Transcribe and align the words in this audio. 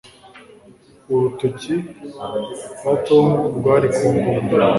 Urutoki 1.13 1.75
rwa 2.79 2.93
Tom 3.07 3.25
rwari 3.57 3.87
ku 3.95 4.05
mbunda 4.15 4.55